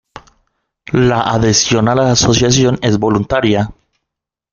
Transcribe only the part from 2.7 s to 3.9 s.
es voluntaria.